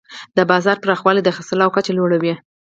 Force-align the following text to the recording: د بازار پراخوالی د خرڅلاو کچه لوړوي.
د 0.37 0.39
بازار 0.51 0.77
پراخوالی 0.83 1.21
د 1.23 1.29
خرڅلاو 1.35 1.73
کچه 1.75 1.91
لوړوي. 1.99 2.33